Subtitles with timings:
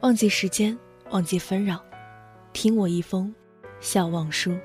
[0.00, 0.78] 忘记时间，
[1.10, 1.84] 忘记纷扰，
[2.52, 3.34] 听我一封
[3.80, 4.56] 笑忘书。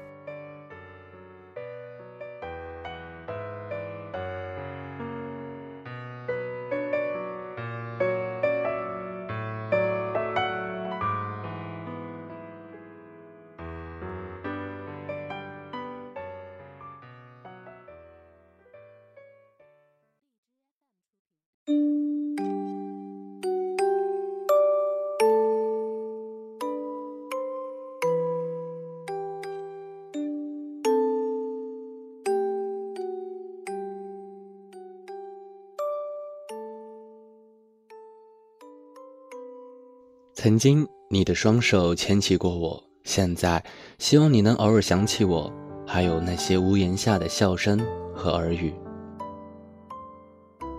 [40.43, 42.83] 曾经，你的双手牵起过我。
[43.05, 43.63] 现在，
[43.97, 45.49] 希望你能偶尔想起我，
[45.87, 47.79] 还有那些屋檐下的笑声
[48.13, 48.73] 和耳语。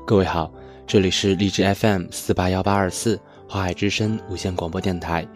[0.06, 0.52] 各位好，
[0.86, 5.26] 这里是荔枝 FM 四八幺八二四花海之声无线广播电台，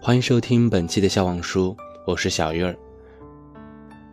[0.00, 2.74] 欢迎收听本期的笑忘书，我是小鱼儿。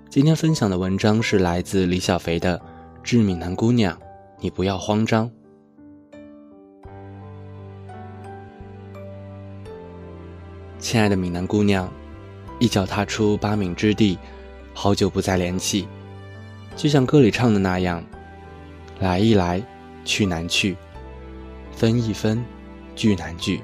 [0.09, 2.59] 今天分享的文章是来自李小肥的
[3.01, 3.95] 《致闽南姑娘》，
[4.41, 5.31] 你不要慌张。
[10.91, 11.89] 亲爱的闽南姑娘，
[12.59, 14.19] 一脚踏出八闽之地，
[14.73, 15.87] 好久不再联系，
[16.75, 18.03] 就像歌里唱的那样，
[18.99, 19.63] 来一来，
[20.03, 20.75] 去难去，
[21.71, 22.43] 分一分，
[22.93, 23.61] 聚难聚，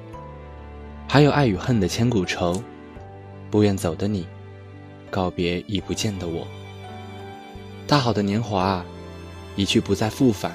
[1.06, 2.64] 还有爱与恨的千古愁，
[3.52, 4.26] 不愿走的你，
[5.10, 6.48] 告别已不见的我。
[7.86, 8.86] 大好的年华，
[9.58, 10.54] 一去不再复返。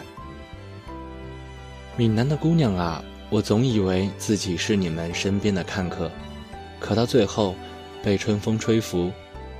[1.98, 6.10] 闽南的姑娘啊，我总以为自己是你们身边的看客。
[6.82, 7.54] 可到最后，
[8.02, 9.12] 被春风吹拂，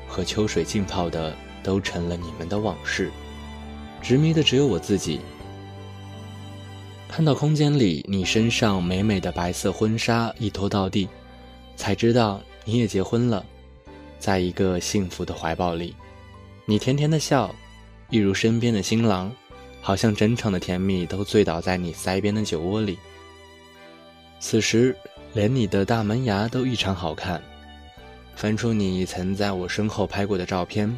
[0.09, 3.13] 和秋水浸泡的都成了你们的往事，
[4.03, 5.21] 执迷的只有我自己。
[7.09, 11.09] 看到空间里你身上美美的白色婚纱一拖到地，
[11.77, 13.47] 才知道你也结婚了，
[14.19, 15.95] 在一个幸福的怀抱里，
[16.67, 17.55] 你甜甜的笑，
[18.11, 19.33] 一如身边的新郎，
[19.81, 22.99] 好像整场的甜蜜都醉倒在你腮边的酒窝里。
[24.41, 24.97] 此时。
[25.35, 27.43] 连你的大门牙都异常好看。
[28.35, 30.93] 翻出你曾在我身后拍过的照片，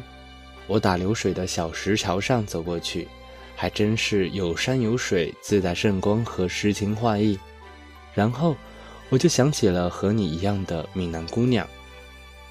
[0.67, 3.07] 我打流水的小石桥上走过去，
[3.55, 7.37] 还真是有山有水，自带圣光和诗情画意。
[8.13, 8.55] 然后，
[9.09, 11.67] 我就想起了和你一样的闽南姑娘，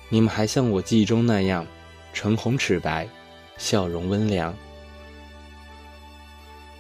[0.09, 1.67] 你们还像我记忆中那样，
[2.13, 3.09] 唇红齿白，
[3.57, 4.55] 笑容温良。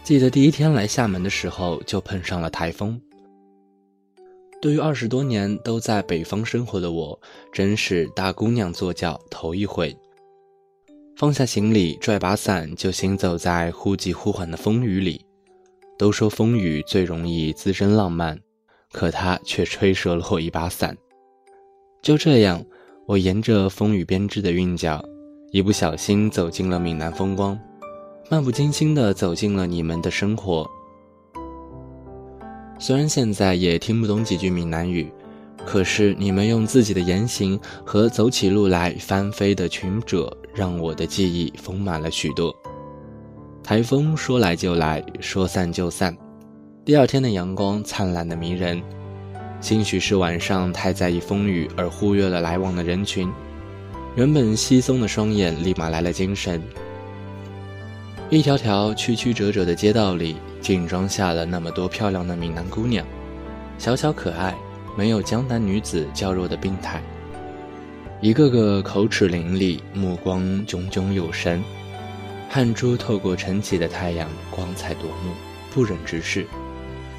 [0.02, 3.00] 记得第一天来厦门的时候，就碰上了台风。
[4.64, 7.20] 对于二十多年都在北方生活的我，
[7.52, 9.94] 真是大姑娘坐轿头一回。
[11.16, 15.22] 放下行李，拽把伞就行走在忽急忽缓的风雨里。
[15.98, 18.40] 都说风雨最容易滋生浪漫，
[18.90, 20.96] 可它却吹折了我一把伞。
[22.00, 22.64] 就这样，
[23.04, 25.04] 我沿着风雨编织的韵脚，
[25.52, 27.60] 一不小心走进了闽南风光，
[28.30, 30.66] 漫不经心地走进了你们的生活。
[32.86, 35.10] 虽然现在也听不懂几句闽南语，
[35.64, 42.54] 可是你们用自己的言行和走起路来翻飞的裙褶，让我的记忆丰满了许多。
[43.62, 46.14] 台风说来就来，说散就散。
[46.84, 48.82] 第二天的阳光灿烂的迷人，
[49.62, 53.32] 兴许是晚上太在意风雨而忽略了来往的人群，
[54.14, 56.62] 原本稀松的双眼立马来了精神。
[58.38, 60.36] 一条条曲曲折折的街道里。
[60.60, 63.06] 竟装下了那么多漂亮的闽南姑娘，
[63.76, 64.54] 小巧可爱，
[64.96, 67.02] 没有江南女子娇弱的病态。
[68.22, 71.62] 一个个口齿伶俐，目光炯炯有神，
[72.48, 75.34] 汗珠透过晨起的太阳，光彩夺目，
[75.70, 76.46] 不忍直视。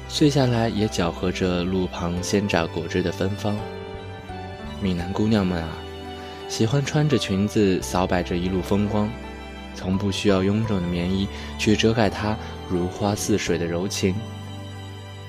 [0.08, 3.56] 碎下来也搅和着路旁鲜榨果汁的芬芳。
[4.82, 5.68] 闽南姑娘们啊，
[6.48, 9.08] 喜欢穿着裙子扫摆着一路风光。
[9.76, 11.28] 从不需要臃肿的棉衣
[11.58, 12.36] 去遮盖它
[12.68, 14.14] 如花似水的柔情。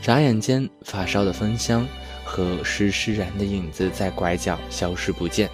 [0.02, 1.86] 眨眼间，发梢的芬香
[2.24, 5.50] 和湿湿然的影子在拐角消失不见。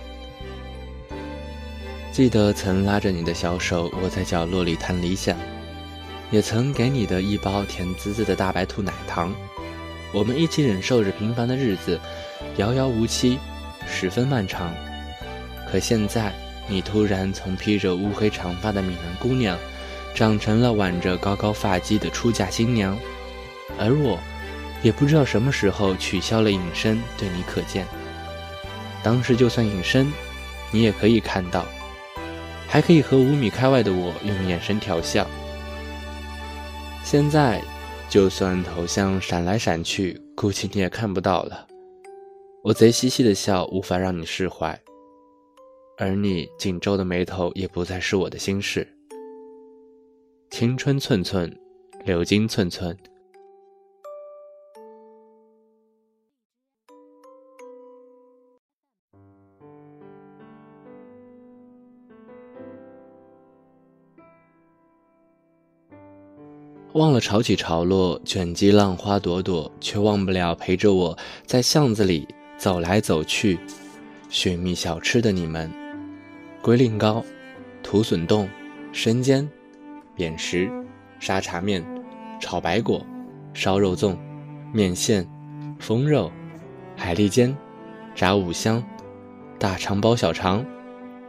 [2.12, 5.36] 记得曾拉着你的小手窝在角落里谈理想，
[6.30, 9.34] 也曾给你的一包甜滋滋的大白兔奶糖。
[10.14, 12.00] 我们一起忍受着平凡的日子，
[12.58, 13.40] 遥遥无期，
[13.88, 14.72] 十分漫长。
[15.72, 16.32] 可现在，
[16.68, 19.58] 你突然从披着乌黑长发的闽南姑娘，
[20.16, 22.98] 长成了挽着高高发髻的出嫁新娘，
[23.78, 24.20] 而我，
[24.82, 27.86] 也不知道什么时候取消了隐身，对你可见。
[29.04, 30.12] 当时就算隐身，
[30.72, 31.66] 你也可以看到，
[32.68, 35.28] 还可以和五米开外的我用眼神调笑。
[37.04, 37.62] 现在，
[38.08, 41.68] 就算头像闪来闪去，估计你也看不到了。
[42.64, 44.80] 我贼兮兮的笑，无法让你释怀，
[46.04, 48.86] 而你紧皱的眉头也不再是我的心事。
[50.52, 51.50] 青春寸寸，
[52.04, 52.96] 流金寸寸。
[66.92, 72.28] 忘了潮起潮落，卷积浪花朵朵，却忘不了陪着我在巷子里
[72.58, 73.58] 走来走去，
[74.30, 75.83] 寻觅小吃的你们。
[76.64, 77.22] 龟苓膏、
[77.84, 78.48] 土笋冻、
[78.94, 79.46] 生煎、
[80.16, 80.72] 扁食、
[81.20, 81.84] 沙茶面、
[82.40, 83.06] 炒白果、
[83.54, 84.16] 烧肉粽、
[84.72, 85.28] 面线、
[85.78, 86.32] 风肉、
[86.96, 87.54] 海蛎煎、
[88.16, 88.82] 炸五香、
[89.60, 90.66] 大肠包小肠。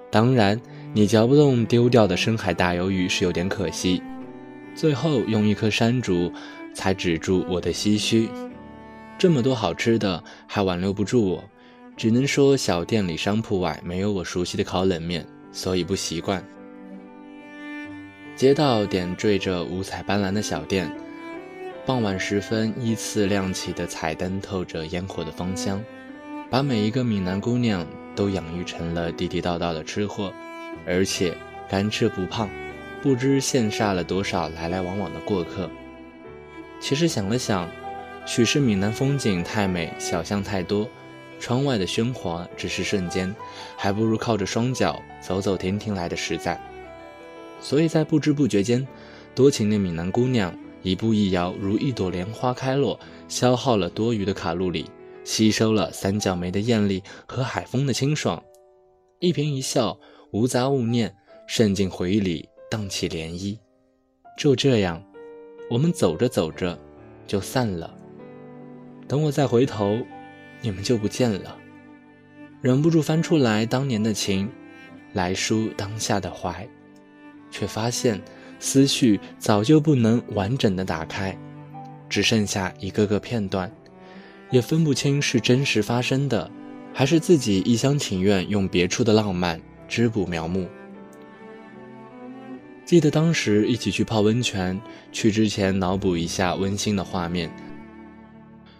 [0.08, 0.60] 当然，
[0.92, 4.00] 你嚼不动丢掉的深海大鱿鱼是有点可惜。
[4.76, 6.30] 最后用一颗山竹，
[6.72, 8.28] 才止住我的唏嘘。
[9.18, 11.44] 这么多好吃的，还挽留不住我，
[11.96, 16.44] 只能说小店里商铺外没有我熟悉的烤冷面，所以不习惯。
[18.34, 20.90] 街道点缀着五彩斑斓的小店，
[21.86, 25.80] 傍晚时分依次亮起的彩灯透着烟火的芳香，
[26.50, 27.86] 把每一个闽南姑娘
[28.16, 30.32] 都养育成了地地道道的吃货，
[30.84, 31.36] 而且
[31.68, 32.50] 干吃不胖。
[33.00, 35.70] 不知羡煞了多少来来往往的过客。
[36.80, 37.68] 其实想了想，
[38.26, 40.88] 许是闽南风景太美，小巷太多，
[41.38, 43.34] 窗外的喧哗只是瞬间，
[43.76, 46.60] 还不如靠着双脚走走停停来的实在。
[47.60, 48.86] 所以在不知不觉间，
[49.34, 52.98] 多情的闽南姑娘一步一摇，如一朵莲花开落，
[53.28, 54.86] 消耗了多余的卡路里，
[55.24, 58.42] 吸收了三角梅的艳丽和海风的清爽，
[59.20, 59.98] 一颦一笑，
[60.32, 61.14] 无杂物念，
[61.46, 62.48] 渗进回忆里。
[62.70, 63.56] 荡起涟漪，
[64.36, 65.00] 就这样，
[65.70, 66.76] 我们走着走着
[67.24, 67.94] 就散了。
[69.06, 69.96] 等我再回头，
[70.64, 71.54] 你们就不见了。
[72.62, 74.48] 忍不住翻出来当年的情，
[75.12, 76.66] 来书当下的怀，
[77.50, 78.18] 却发现
[78.58, 81.36] 思绪早就不能完整的打开，
[82.08, 83.70] 只剩下一个个片段，
[84.50, 86.50] 也分不清是真实发生的，
[86.94, 90.66] 还是自己一厢情愿用别处的浪漫织补描摹。
[92.86, 94.80] 记得当时一起去泡温泉，
[95.12, 97.54] 去之前脑补一下温馨的画面，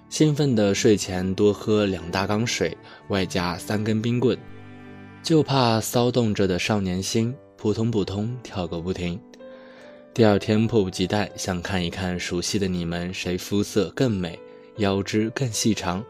[0.09, 2.77] 兴奋的睡前多喝两大缸水，
[3.09, 4.39] 外加三根冰棍，
[5.23, 9.21] 就怕骚动着的少年心扑通扑通跳个不停。
[10.13, 14.39] 第二天迫不及待想看一看熟悉的你们谁肤色更美，
[14.77, 16.05] 腰肢更细长，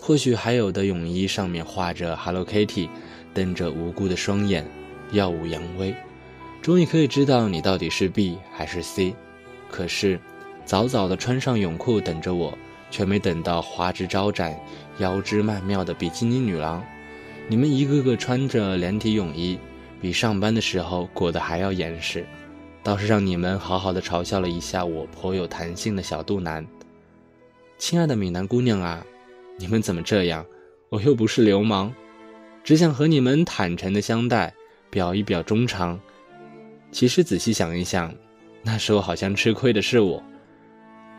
[0.00, 2.88] 或许还有的泳衣上面画着 Hello Kitty，
[3.32, 4.66] 瞪着无辜的双眼，
[5.12, 5.94] 耀武扬威。
[6.60, 9.14] 终于可以知道你到底是 B 还是 C，
[9.70, 10.18] 可是，
[10.64, 12.58] 早早的穿上泳裤等着我，
[12.94, 14.56] 却没等到花枝招展、
[14.98, 16.80] 腰肢曼妙的比基尼女郎。
[17.48, 19.58] 你们一个个穿着连体泳衣，
[20.00, 22.24] 比上班的时候裹得还要严实，
[22.84, 26.64] 倒是让你们好好的嘲笑了一下我颇有弹性的小肚腩。
[27.78, 29.04] 亲爱的闽南姑娘啊，
[29.58, 30.46] 你们怎么这样？
[30.88, 31.92] 我又不是流氓，
[32.62, 34.54] 只想和你们坦诚的相待，
[34.88, 35.98] 表一表衷肠。
[36.92, 38.14] 其实仔细想一想，
[38.62, 40.22] 那时候好像吃亏的是我。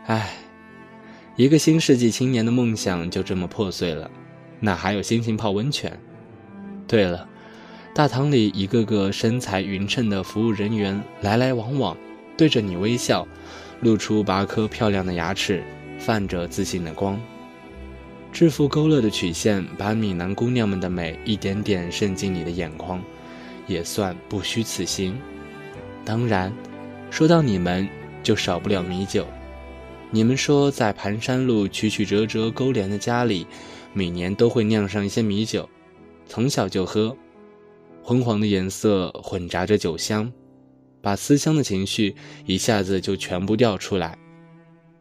[0.06, 0.32] 唉，
[1.36, 4.10] 一个新世纪青年的梦想就这么破碎了，
[4.58, 6.00] 哪还有心情泡温泉？
[6.88, 7.28] 对了，
[7.94, 11.94] 大堂里一个个身材匀称的服务人员来来往往，
[12.38, 13.28] 对着你微笑，
[13.80, 15.62] 露出八颗漂亮的牙齿，
[15.98, 17.20] 泛着自信的光。
[18.32, 22.98] 制服勾勒的曲线，把闽南姑娘们的美一点点渗进你的眼眶，
[23.66, 25.14] 也算不虚此行。
[26.02, 26.50] 当然，
[27.10, 27.86] 说到你们，
[28.22, 29.26] 就少不了米酒。
[30.16, 33.46] 你们说，在盘山路曲曲折折勾连的家里，
[33.92, 35.68] 每年都会酿上一些米酒，
[36.26, 37.14] 从小就喝。
[38.02, 40.32] 昏黄的颜色混杂着酒香，
[41.02, 44.16] 把思乡的情绪一下子就全部调出来。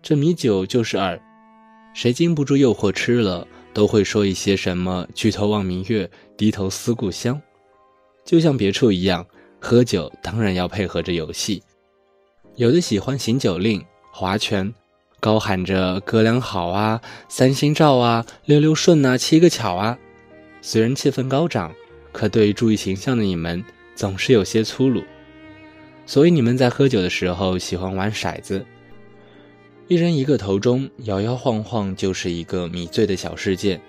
[0.02, 1.18] 这米酒就是饵，
[1.94, 7.42] 谁经不住诱惑吃了，都会说一些什么“举头望明月，低头思故乡”，
[8.26, 9.26] 就像别处一样。
[9.62, 11.64] 喝酒当然要配合着游戏，
[12.58, 13.82] 有的喜欢行酒令、
[14.12, 14.74] 划拳、
[15.26, 19.98] 高喊着“哥俩好啊，三星照啊，六六顺啊，七个巧啊”。
[20.62, 21.74] 虽然气氛高涨，
[22.12, 23.66] 可对于注意形象的你们
[23.96, 25.04] 总是有些粗鲁。
[26.06, 28.64] 所以你们在喝酒的时候喜欢玩骰子，
[29.88, 33.82] 一人一个头中摇摇晃晃，就是一个迷醉的小世界，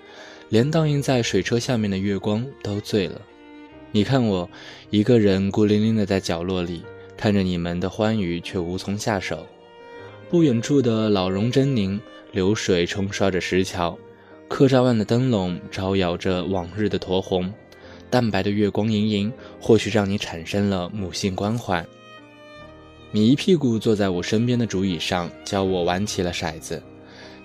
[0.49, 3.21] 连倒映在水车下面的月光都醉了。
[3.91, 4.49] 你看我
[4.89, 6.81] 一个人孤零零的在角落里，
[7.15, 9.45] 看着你们的欢愉，却无从下手。
[10.29, 11.97] 不远处的老榕狰狞，
[12.33, 13.97] 流水冲刷着石桥。
[14.49, 17.51] 客栈外的灯笼招摇着往日的酡红，
[18.09, 21.85] 淡白的月光盈盈，或许让你产生了母性关怀。
[23.11, 26.83] 你一屁股坐在我身边的竹椅上，教我玩起了骰子。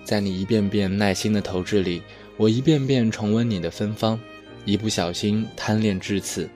[0.03, 2.01] 在你一遍遍耐心的投掷里，
[2.35, 4.19] 我一遍遍重温你的芬芳。
[4.65, 6.49] 一不小心贪恋至此，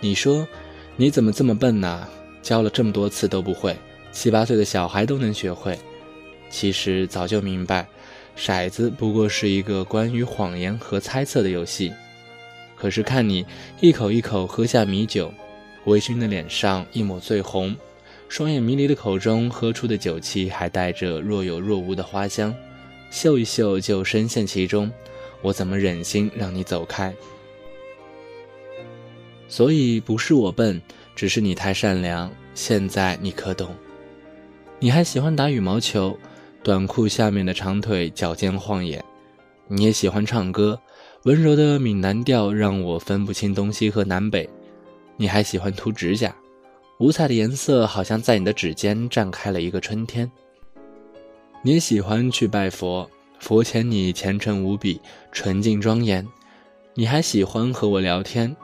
[0.00, 0.46] 你说
[0.96, 2.08] ：“你怎么这么笨呢？
[2.42, 3.76] 教了这么多次都不会，
[4.12, 5.78] 七八岁的小孩都能学会。”
[6.50, 7.86] 其实早就明白。
[8.36, 11.92] 骰子不过是一个关于谎言和猜测的游戏，
[12.76, 13.44] 可是看你
[13.80, 15.34] 一口一口喝下米酒，
[15.86, 17.76] 微醺的脸上一抹醉红，
[18.28, 22.54] 双眼迷离的口中喝出的酒气还带着若有若无的花香，
[23.10, 24.88] 嗅一嗅就深陷其中，
[25.42, 27.12] 我怎么忍心让你走开？
[29.48, 30.80] 所以不是我笨，
[31.16, 32.30] 只是你太善良。
[32.54, 33.74] 现在你可懂？
[34.80, 36.16] 你还喜欢打羽毛球？
[36.62, 39.04] 短裤下面的长腿脚尖晃眼，
[39.66, 40.80] 你也喜欢唱歌，
[41.24, 44.48] 温柔的闽南调让我分不清东西和南北。
[45.16, 46.32] 你还喜欢涂指甲，
[46.98, 50.30] 五彩的颜色好像在你的指尖绽开了一个春天。
[51.62, 55.00] 你也喜欢去拜佛，佛前你虔诚无比，
[55.32, 56.24] 纯净庄严。
[56.94, 58.54] 你还喜欢和我聊天，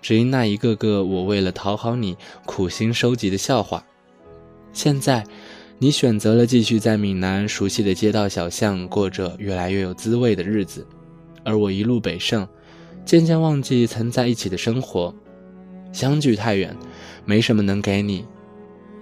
[0.00, 2.16] 只因那一个个我为了讨好你
[2.46, 3.84] 苦心收集的笑话。
[4.72, 5.24] 现在。
[5.78, 10.86] 你选择了继续在闽南熟悉的街道小巷过着越来越有滋味的日子，
[11.42, 12.48] 而我一路北上，
[13.04, 15.14] 渐渐忘记曾在一起的生活。
[15.92, 16.74] 相距太远，
[17.24, 18.24] 没什么能给你，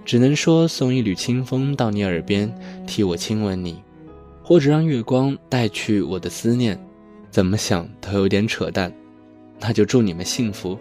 [0.03, 2.53] 只能说送一缕清风到你耳边，
[2.87, 3.81] 替我亲吻你，
[4.43, 6.77] 或者让月光带去我的思念。
[7.29, 8.91] 怎么想都有点扯淡，
[9.59, 10.77] 那就祝你们幸福，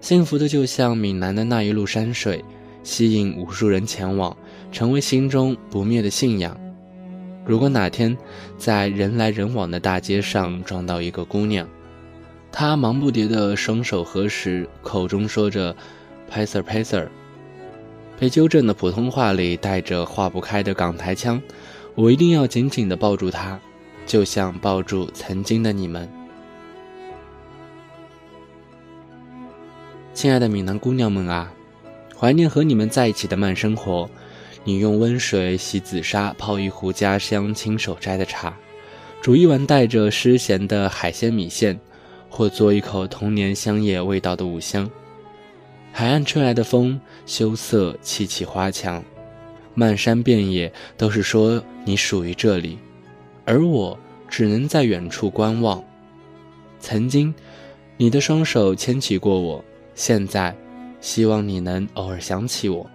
[0.00, 2.44] 幸福的就像闽南的那一路山水。
[2.84, 4.36] 吸引无数人前往，
[4.72, 6.58] 成为心中不灭的信仰。
[7.46, 8.16] 如果哪天
[8.56, 11.68] 在人来人往的大街上撞到一个姑娘，
[12.50, 15.76] 她忙不迭的双手合十，口中说着
[16.30, 17.10] “p a s e r p a s e r
[18.18, 21.42] 被纠正的普通话里带着化不开的港台腔，
[21.94, 23.58] 我一定要紧紧的抱住她，
[24.06, 26.08] 就像抱住曾经的你们。
[30.14, 31.52] 亲爱的闽南姑娘们啊！
[32.16, 34.08] 怀念和你们在一起的慢生活，
[34.64, 38.56] 你用温水洗紫砂，泡一壶家乡亲手摘的茶，
[39.20, 41.78] 煮一碗带着湿咸的海鲜米线，
[42.28, 44.88] 或做一口童年香叶味道的五香。
[45.92, 49.02] 海岸吹来的风，羞涩砌起花墙，
[49.74, 52.78] 漫山遍野都是说你属于这里，
[53.44, 55.82] 而我只能在远处观望。
[56.78, 57.34] 曾经，
[57.96, 59.64] 你的双手牵起过我，
[59.94, 60.54] 现在。
[61.00, 62.88] 希望你能偶尔想起我，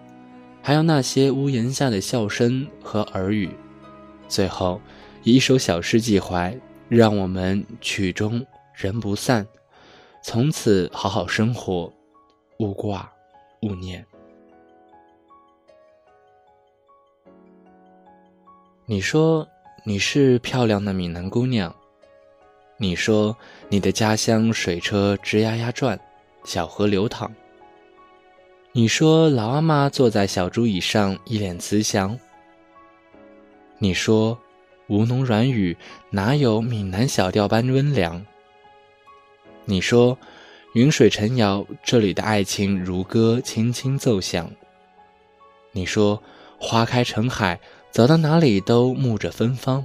[0.68, 3.50] 还有那些屋檐下的笑声和耳语。
[4.28, 4.82] 最后，
[5.24, 6.54] 以一首小诗寄怀，
[6.90, 8.46] 让我们曲终
[8.76, 9.48] 人不散，
[10.22, 11.90] 从此好好生活，
[12.60, 13.10] 勿挂
[13.62, 14.06] 勿念。
[18.86, 19.48] 你说
[19.86, 21.74] 你是漂亮的闽南姑娘，
[22.76, 23.34] 你说
[23.70, 25.98] 你的家乡水车吱呀呀转，
[26.44, 27.32] 小河流淌。
[28.78, 32.16] 你说老阿妈坐在小竹椅上，一脸慈祥。
[33.80, 34.38] 你说，
[34.86, 35.76] 吴侬软语
[36.12, 38.24] 哪有闽南小调般温良？
[39.66, 40.16] 你说，
[40.76, 44.48] 云水晨瑶，这里的爱情如歌轻轻奏响。
[45.72, 46.22] 你说，
[46.60, 49.84] 花开成海，走到哪里都沐着芬芳。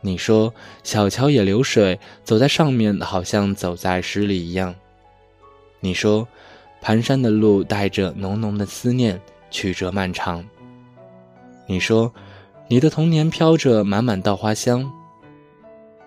[0.00, 4.74] 你说，小桥也流水，走在上面好像走在诗里一样。
[5.80, 6.26] 你说。
[6.82, 9.20] 蹒跚的路带着浓浓的思念，
[9.50, 10.44] 曲折漫长。
[11.66, 12.12] 你说，
[12.68, 14.90] 你的童年飘着满满稻花香。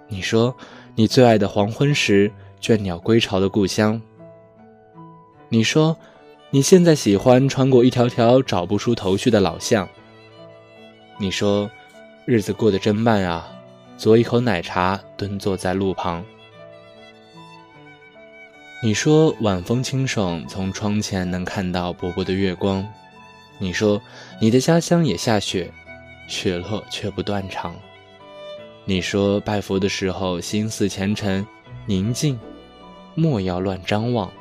[0.08, 0.56] 你说，
[0.96, 4.02] 你最爱的黄昏时，倦鸟归巢的故乡。
[5.50, 5.96] 你说，
[6.50, 9.88] 你现在喜欢穿过一条条找不出头绪的老巷。
[11.20, 11.70] 你说，
[12.26, 13.48] 日子过得真慢啊，
[13.98, 16.26] 嘬一口奶茶，蹲坐在路旁。
[18.84, 22.84] 你说晚风清爽，从窗前能看到薄薄的月光。
[23.60, 24.02] 你说
[24.40, 25.72] 你的家乡也下雪，
[26.28, 27.76] 雪落却不断肠。
[28.86, 31.46] 你说拜佛的时候心思虔诚、
[31.86, 32.40] 宁静，
[33.14, 34.32] 莫要乱张望。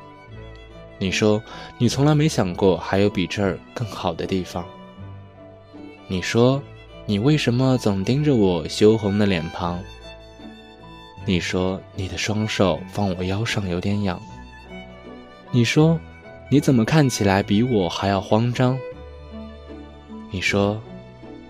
[0.97, 1.39] 你说
[1.77, 4.65] 你从来没想过还有比这儿更好的地方。
[6.07, 6.59] 你说
[7.05, 9.79] 你为什么总盯着我羞红的脸庞？
[11.25, 14.19] 你说你的双手放我腰上有点痒。
[15.51, 15.99] 你说
[16.49, 18.77] 你怎么看起来比我还要慌张？
[20.29, 20.81] 你说。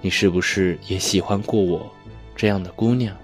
[0.03, 1.87] 你是不是也喜欢过我
[2.35, 3.15] 这样的姑娘？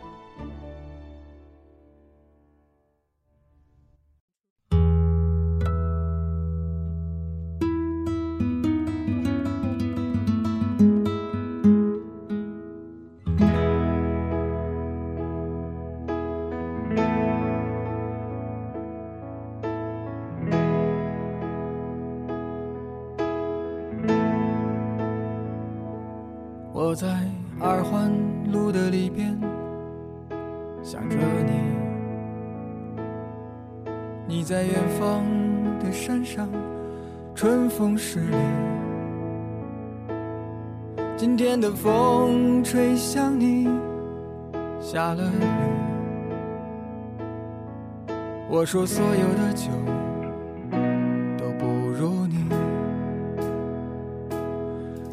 [34.47, 35.25] 在远方
[35.77, 36.47] 的山上，
[37.35, 38.37] 春风十里。
[41.17, 43.67] 今天的风吹向你，
[44.79, 45.43] 下了雨。
[48.47, 49.67] 我说所有的酒
[51.37, 52.45] 都不如你。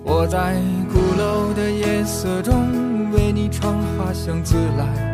[0.05, 0.55] 我在
[0.93, 5.14] 鼓楼的夜色中为你唱花香自来，